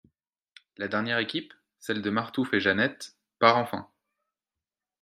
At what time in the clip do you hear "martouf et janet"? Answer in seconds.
2.09-3.15